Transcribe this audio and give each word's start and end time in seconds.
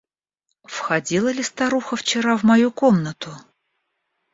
Входила 0.65 1.29
ли 1.31 1.43
старуха 1.43 1.95
вчера 1.95 2.35
в 2.35 2.41
мою 2.41 2.71
комнату? 2.71 3.37